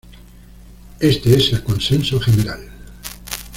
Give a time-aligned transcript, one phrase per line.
[0.99, 2.59] Este es el consenso general.